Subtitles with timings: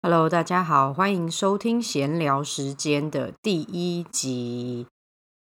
[0.00, 4.86] Hello，大家好，欢迎收听闲聊时间的第一集。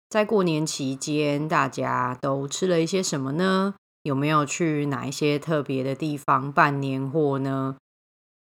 [0.09, 3.75] 在过年期间，大家都吃了一些什么呢？
[4.03, 7.77] 有没有去哪一些特别的地方办年货呢？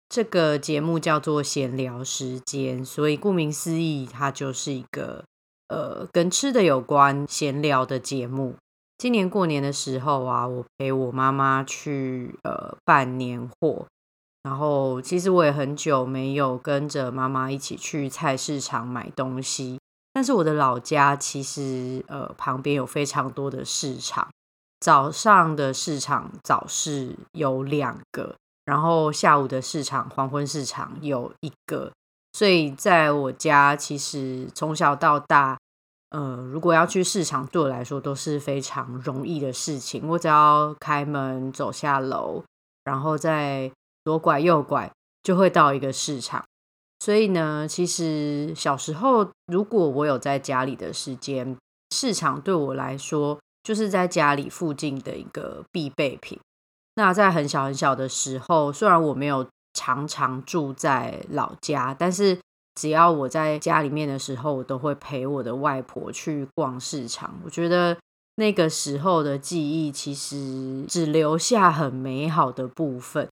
[0.08, 5.24] 这个节目叫做闲聊时间，所以顾名思义，它就是一个
[5.68, 8.56] 呃跟吃的有关闲聊的节目。
[8.96, 13.84] 今年过年的时候啊，我陪我妈妈去呃办年货。
[14.48, 19.78] 然后，其实我也很久没有跟着妈妈一起去菜市场买东西。
[20.14, 24.26] 但是我的老家其实呃旁边有非常多的市场，
[24.80, 31.92] 早上的市场早市有两个，然后下午的市场黄昏市场有一个。
[32.32, 35.58] 所以在我家，其实从小到大，
[36.08, 40.08] 呃，如果要去市场，对我来说都是非常容易的事情。
[40.08, 42.42] 我只要开门走下楼，
[42.84, 43.70] 然后再。
[44.08, 44.90] 左拐右拐
[45.22, 46.42] 就会到一个市场，
[46.98, 51.54] 所以呢，其实小时候如果我有在家里的时间，
[51.94, 56.40] 市场对我来说就是在家里附近的一个必备品。
[56.94, 62.38] 那在很小很小的时候，虽然我没有常常住在老家，但是
[62.76, 67.38] 只要我在家里面的时候，我都会陪我的外婆去逛市场。
[67.44, 67.98] 我觉得
[68.36, 73.28] 那个时候的记忆其实只留下很美好的部分。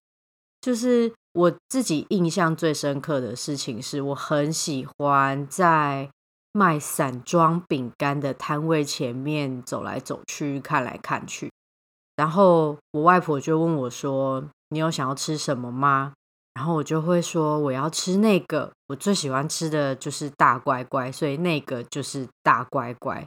[0.67, 6.09] 就是我自己印象最深刻的事情，是我很喜欢在
[6.51, 11.49] 卖散装饼干的摊位前面走来走去，看来看去。
[12.17, 16.11] 然后我外婆就问我说：“你有想要吃什么吗？”
[16.55, 23.25] 然后我就会说：“我要吃那个，我最喜欢吃的就是大乖乖，所以那个就是大乖乖。”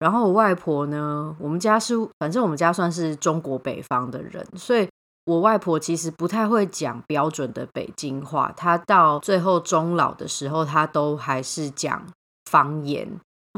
[0.00, 4.88] 然后我外婆呢，我们家是，反正我们家算是中国北方的人，所以。
[5.24, 12.06] 我外婆其实不太会讲标准的北京话，她到最后终老的时候，她都还是讲
[12.50, 13.08] 方言。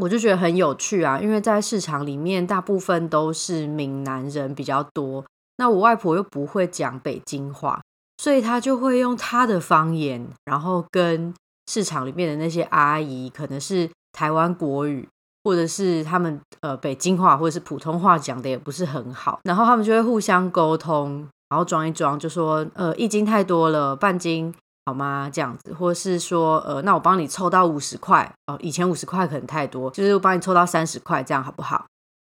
[0.01, 5.25] 我就觉得很有趣啊，因为在市场里面，大部分都是闽南人比较多。
[5.57, 7.81] 那我外婆又不会讲北京话，
[8.19, 11.35] 所以她就会用她的方言，然后跟
[11.67, 15.09] 市场里面的那些阿姨，可能是台湾国语，
[15.43, 21.27] 或者是他们呃北京话，或者是普通话讲的也不是很好，然后他们就会互相沟通。
[21.49, 25.31] 然后装一装，就说呃一斤太多了，半斤好吗？
[25.33, 31.87] 这样子，或是说呃那我帮你凑到五十块哦，以前五十块可能太多，就是我帮你凑到三十块，这样好不好？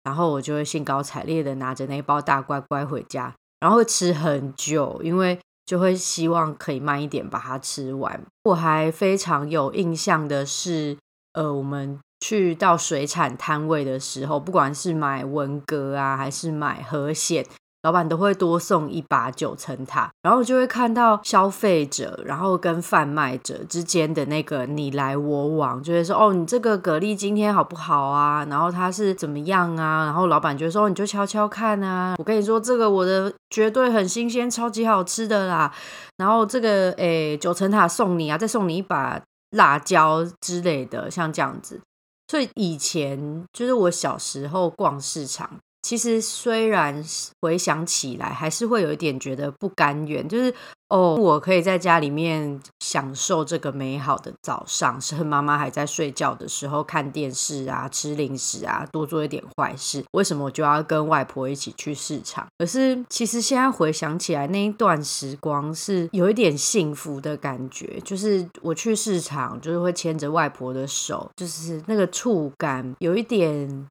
[0.04, 8.22] 然后我就会兴高采烈的拿着那一包大乖乖回家，然后会吃很久，因为就会希望可以慢一点把它吃完。
[8.44, 10.98] 我还非常有印象的是，
[11.32, 17.48] 呃，我们去到水产摊位的时候，不管是买文革啊，还是买河蟹。
[17.84, 28.46] 老板都会多送一把九层塔，然后就会看到消费者，然后跟贩卖者之间的那个你来我往，就会说：“哦，你这个蛤蜊今天好不好啊？
[28.50, 35.74] 然后它是怎么样啊？”然后老板就说：“你就悄悄看啊，我跟你说，这个我的绝对很新鲜，超级好吃的啦。
[36.16, 39.22] 然后这个诶九层塔送你啊，再送你一把
[39.52, 41.82] 辣椒之类的，像这样子。
[42.30, 45.50] 所以以前就是我小时候逛市场。”
[45.84, 47.04] 其实虽然
[47.42, 50.52] 回想起来，还是会有一点觉得不甘愿，就是
[50.88, 60.04] 哦，我可以在家里面享受这个美好的早上，趁妈妈还在睡觉的时候看电视啊、吃零食啊，多做一点坏事。
[60.14, 62.48] 为什么我就要跟外婆一起去市场？
[62.58, 73.86] 可是其实现在回想起来，那一段时光是有一点幸福的感觉，就是我去市场，就是会牵着外婆的手，就是那个触感有一点。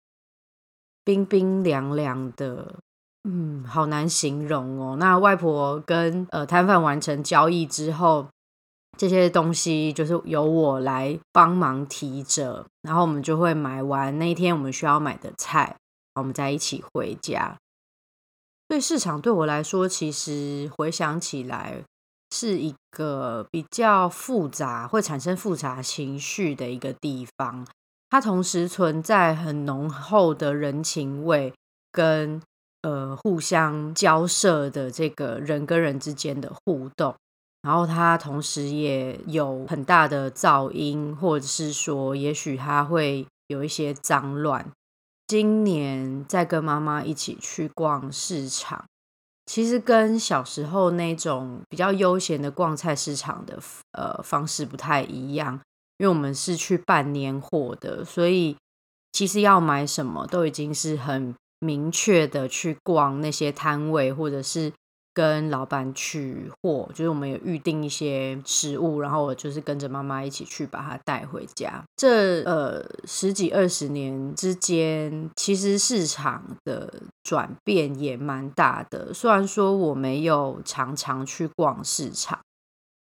[1.05, 2.77] 冰冰凉凉的，
[3.25, 4.97] 嗯，好难形容哦。
[4.99, 8.29] 那外婆跟呃摊贩完成交易之后，
[8.97, 15.77] 这些东西就是由我来帮忙提着，然后我们就会买完那一天我们需要买的菜，
[16.15, 17.57] 我们再一起回家。
[18.69, 21.83] 对市场对我来说，其实回想起来
[22.31, 27.67] 是一个比较复杂，会产生复杂情绪的一个地方。
[28.13, 31.51] 它同时存在很浓厚的人情味，
[31.91, 32.43] 跟
[32.83, 37.15] 呃互相交涉的这个人跟人之间的互动，
[37.63, 44.71] 然后它同时也有很大的噪音，或者是说，也许它会有一些脏乱。
[45.27, 48.85] 今年在跟妈妈一起去逛市场，
[49.47, 53.59] 其实跟小时候那种比较悠闲的逛菜市场的
[53.93, 55.59] 呃方式不太一样。
[56.03, 58.57] 因为我们是去办年货的，所以
[59.13, 64.73] 其实要买什么都已经是很明确的去逛那些摊位，或者是
[65.15, 71.85] 跟老板取货，就是我们有预定一些食物，然后我就是跟着妈妈一起去把它带回家。
[71.95, 79.15] 这呃十几二十年之间，其实市场的转变也蛮大的。
[79.15, 82.41] 虽然说我没有常常去逛市场，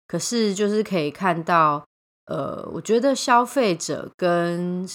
[0.08, 1.84] 可是就是可以看到，
[2.28, 4.88] 呃，我觉得消费者跟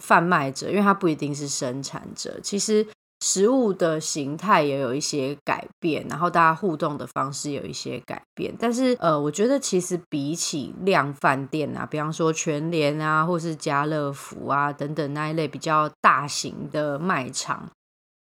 [0.00, 2.86] 贩卖者，因为他不一定是生产者，其实。
[3.20, 17.70] 食物的形态也有一些改变，然后大家互动的方式有一些改变，但是呃，我觉得其实比起量饭店啊，比方说全联啊，或是家乐福啊等等那一类比较大型的卖场，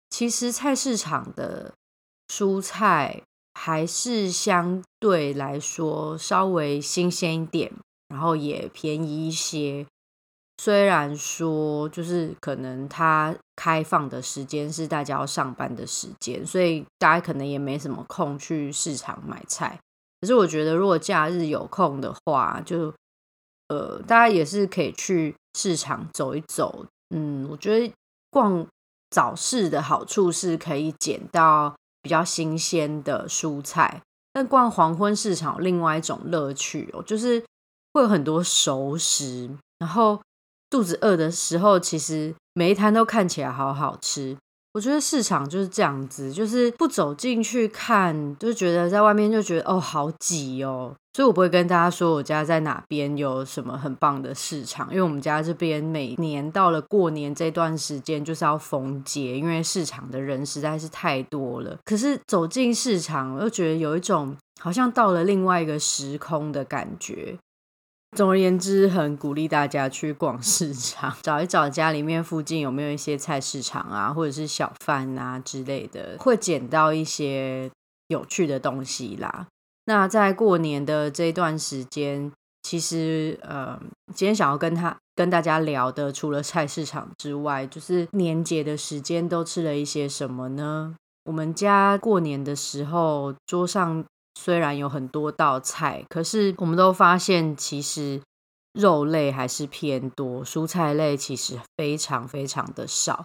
[0.10, 1.74] 其实菜市场的
[2.30, 3.24] 蔬菜
[3.56, 7.74] 还是相对来说稍微新鲜一点，
[8.14, 9.86] 然后也便宜一些。
[10.62, 19.80] 虽然说，就是可能它开放的时间是大家要上班的时间，所以大家可能也没什么空去市场买菜。
[20.22, 22.94] 可是我觉得，如果假日有空的话，就
[23.68, 26.86] 呃，大家也是可以去市场走一走。
[27.10, 27.92] 嗯，我觉得
[28.30, 28.66] 逛
[29.10, 34.02] 早市的好处是可以捡到比较新鲜的蔬菜，
[34.32, 37.44] 但逛黄昏市场另外一种乐趣哦，就是
[37.94, 39.50] 会有很多熟食，
[39.80, 40.20] 然后。
[40.70, 44.36] 肚子饿的时候，其实每一摊都看起来好好吃。
[44.74, 50.96] 我觉得市场就是这样子，就是不走进去看，就觉得在外面就觉得哦好挤哦。
[51.14, 61.78] 所以我不会跟大家说我家在哪边有什么很棒的市场，因为我们家这边每年到了过年这段时间就是要封街，因为市场的人实在是太多了。
[61.86, 67.38] 可是走进市场，又觉得有一种好像到了另外一个时空的感觉。
[68.16, 77.72] 总而言之，很鼓励大家去逛市场， 找一找家里面附近有没有一些菜市场啊，或者是小贩啊之类的，会捡到一些
[78.08, 79.48] 有趣的东西啦。
[79.86, 82.32] 那在过年的这段时间，
[82.62, 83.80] 其实呃，
[84.14, 90.96] 今天想要跟他跟大家聊的，除了菜市场之外，就是年节的时间都吃了一些什么呢？
[91.26, 94.06] 我们家过年的时候，桌上。
[94.36, 98.22] 虽然有很多道菜，可是我们都发现，其实
[98.74, 103.24] 肉类还是偏多，蔬菜类其实非常非常的少。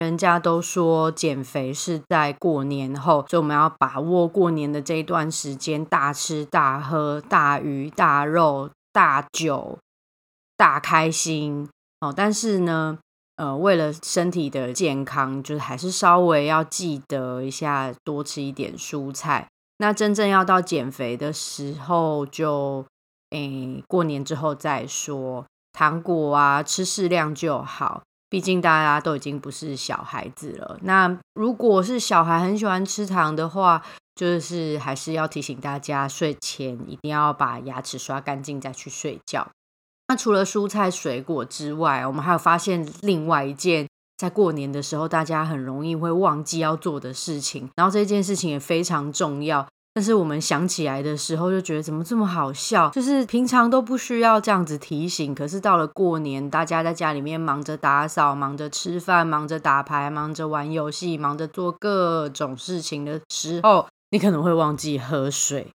[0.00, 9.78] 人家都说减肥是在过年后，所以我们要把握过年的这一段时间，大吃大喝、大鱼大肉、大酒、
[10.56, 11.68] 大开心
[12.00, 12.12] 哦。
[12.16, 12.98] 但是呢，
[13.36, 19.48] 呃，为了身体的健康，就是还是稍微要记得一下，多吃一点蔬菜。
[19.80, 22.84] 那真正要到减肥的时候，就
[23.30, 25.46] 诶过年之后再说。
[25.72, 30.78] 糖果啊，吃适量就好，毕竟大家都已经不是小孩子了。
[30.82, 33.82] 那如果是小孩很喜欢吃糖的话，
[34.14, 39.48] 就是还是要提醒大家，睡前一定要把牙齿刷干净再去睡觉。
[40.08, 43.86] 那除了蔬菜水果之外，我们还有发现另外一件
[44.20, 49.66] 在过年的时候大家很容易会忘记要做的事情，然后这件事情也非常重要。
[49.94, 52.90] 但是我们想起来的时候，就觉得怎么这么好笑？
[52.90, 65.68] 就是平常都不需要这样子提醒，可是到了过年，大家在家里面忙着打扫、忙着吃饭、忙着打牌、忙着玩游戏、忙着做各种事情的时候，你可能会忘记喝水。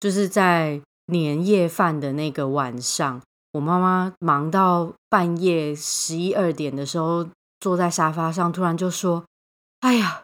[0.00, 3.22] 就是在年夜饭的那个晚上，
[3.52, 7.26] 我妈妈忙到半夜十一二点的时候，
[7.62, 9.24] 坐在沙发上，突然就说
[9.78, 10.22] ：“哎呀，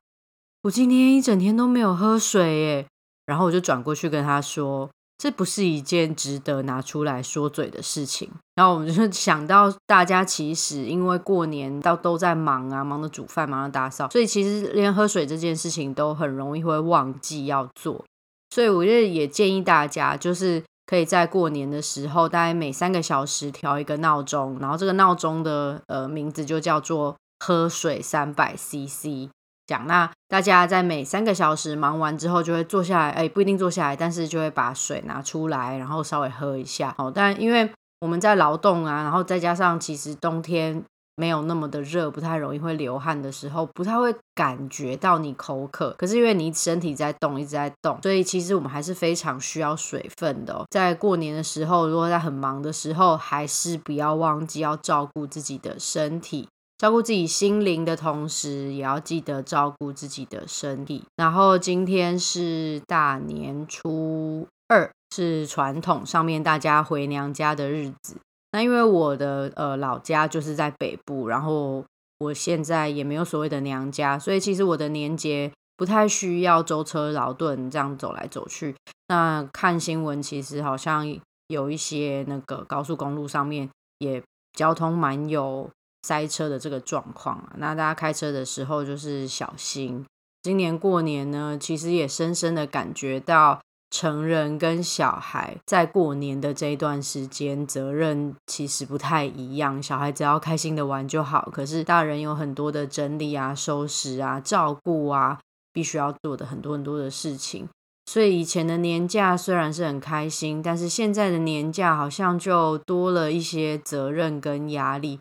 [0.62, 2.86] 我今天一整天都没有喝水耶。”
[3.26, 18.04] 然后我就转过去跟他说：“这不是一件值得拿出来说嘴的事情。”然后我们就想到，大家其实因为过年到都在忙啊，忙着煮饭，忙着打扫，所以其实连喝水这件事情都很容易会忘记要做。
[18.50, 29.30] 所以我觉得也建议大家，就是可以在过年的时候，大概每三个小时调一个闹钟，然后这个闹钟的呃名字就叫做“喝水三百 CC”。
[29.66, 36.94] 讲那大家在每三个小时忙完之后，就会坐下来，哎，不一定坐下来，但是就会把水拿出来，然后稍微喝一下。
[36.96, 40.82] 哦，但因为我们在劳动啊，然后再加上其实冬天
[41.16, 45.94] 没有那么的热，不太容易会流汗的时候，不太会感觉到你口渴。
[45.98, 50.64] 可是因为你身体在动，一直在动，所以其实我们还是非常需要水分的。
[50.70, 56.48] 在过年的时候，如果在很忙的时候，还是不要忘记要照顾自己的身体。
[56.78, 61.04] 照顾自己心灵的同时，也要记得照顾自己的身体。
[61.16, 68.16] 然后今天是大年初二，是传统上面大家回娘家的日子。
[68.52, 71.84] 那因为我的呃老家就是在北部，然后
[72.20, 78.76] 我现在也没有所谓的娘家，所以其实我的年节不太需要舟车劳顿这样走来走去。
[79.08, 81.04] 那看新闻，其实好像
[81.48, 83.68] 有一些那个高速公路上面
[83.98, 85.68] 也交通蛮有
[86.08, 87.52] 塞车的这个状况啊。
[87.58, 90.04] 那大家开车的时候就是小心。
[90.42, 93.60] 今年过年呢，其实也深深的感觉到。
[93.90, 99.82] 成人跟小孩在过年的这一段时间，责任其实不太一样。
[99.82, 105.38] 小孩只要开心的玩就好，可是大人有很多的整理啊、收拾啊、照顾啊，
[105.72, 107.66] 必须要做的很多很多的事情。
[108.04, 115.18] 所以以前的年假虽然是很开心，但是现在的年假好像就多了一些责任跟压力，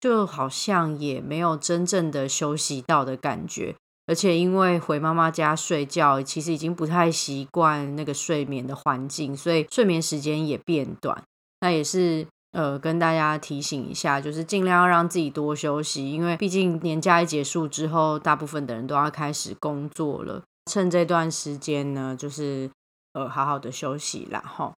[0.00, 3.74] 就好像也没有真正的休息到的感觉。
[4.06, 11.22] 而且因为回妈妈家睡觉，其实已经不太习惯那个睡眠的环境，所以睡眠时间也变短。
[11.60, 20.42] 那也是呃跟大家提醒一下，就是尽量要让自己多休息，因为毕竟年假一结束之后，大部分的人都要开始工作了。
[20.68, 22.68] 趁这段时间呢，就是
[23.12, 24.42] 呃好好的休息啦。
[24.44, 24.72] 哈，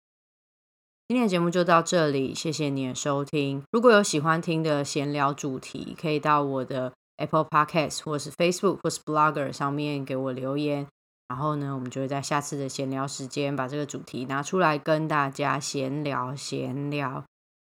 [1.13, 3.63] 今天的节目就到这里，谢谢你的收听。
[3.71, 6.91] 如果有喜欢听的闲聊主题，可以到我的。
[7.19, 10.87] Apple Podcast 或是 Facebook 或是 Blogger 上面给我留言，
[11.29, 17.23] 然后呢，我们就会在下次的闲聊时间把这个主题拿出来跟大家闲聊闲聊。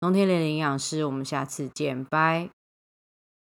[0.01, 2.49] 农田里的营养师，我们下次见，拜。